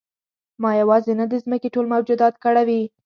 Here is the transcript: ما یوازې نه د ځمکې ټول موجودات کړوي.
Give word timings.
ما 0.61 0.71
یوازې 0.81 1.13
نه 1.19 1.25
د 1.31 1.33
ځمکې 1.43 1.69
ټول 1.73 1.85
موجودات 1.93 2.33
کړوي. 2.43 2.81